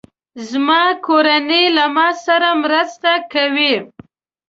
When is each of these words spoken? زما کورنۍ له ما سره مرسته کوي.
زما 0.49 0.81
کورنۍ 1.07 1.65
له 1.77 1.85
ما 1.95 2.07
سره 2.25 2.49
مرسته 2.63 3.11
کوي. 3.33 3.75